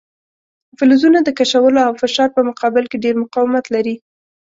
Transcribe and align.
فلزونه 0.77 1.19
د 1.23 1.29
کشولو 1.39 1.79
او 1.87 1.93
فشار 2.01 2.29
په 2.33 2.41
مقابل 2.49 2.83
کې 2.91 3.01
ډیر 3.05 3.15
مقاومت 3.23 3.65
لري. 3.75 3.95